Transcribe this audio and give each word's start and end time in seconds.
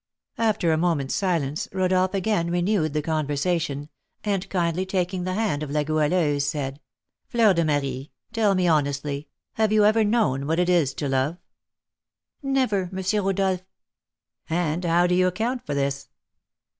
After 0.39 0.71
a 0.71 0.79
moment's 0.79 1.13
silence, 1.13 1.67
Rodolph 1.71 2.15
again 2.15 2.49
renewed 2.49 2.93
the 2.93 3.03
conversation, 3.03 3.87
and, 4.23 4.49
kindly 4.49 4.83
taking 4.83 5.25
the 5.25 5.35
hand 5.35 5.61
of 5.61 5.69
La 5.69 5.83
Goualeuse, 5.83 6.43
said, 6.43 6.81
"Fleur 7.27 7.53
de 7.53 7.63
Marie, 7.63 8.11
tell 8.33 8.55
me 8.55 8.67
honestly, 8.67 9.27
have 9.53 9.71
you 9.71 9.85
ever 9.85 10.03
known 10.03 10.47
what 10.47 10.57
it 10.57 10.69
is 10.69 10.95
to 10.95 11.07
love?" 11.07 11.37
"Never, 12.41 12.89
M. 12.91 13.03
Rodolph." 13.23 13.61
"And 14.49 14.83
how 14.85 15.05
do 15.05 15.13
you 15.13 15.27
account 15.27 15.63
for 15.67 15.75
this?" 15.75 16.09